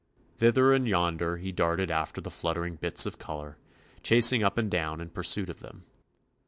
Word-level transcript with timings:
Thither 0.39 0.73
and 0.73 0.87
yonder 0.87 1.37
he 1.37 1.51
darted 1.51 1.91
after 1.91 2.19
the 2.21 2.31
fluttering 2.31 2.77
bits 2.77 3.05
of 3.05 3.19
color, 3.19 3.59
chasing 4.01 4.41
up 4.41 4.57
and 4.57 4.67
down 4.71 4.99
in 4.99 5.11
pursuit 5.11 5.47
of 5.47 5.59
them. 5.59 5.83